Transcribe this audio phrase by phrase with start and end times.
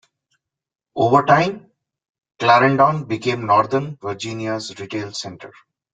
[0.95, 1.69] Over time,
[2.39, 5.53] Clarendon became Northern Virginia's retail center.